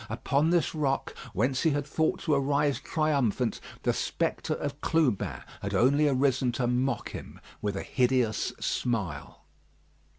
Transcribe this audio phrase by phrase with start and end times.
[0.09, 5.75] Upon this rock, whence he had thought to arise triumphant, the spectre of Clubin had
[5.75, 9.41] only arisen to mock him with a hideous smile.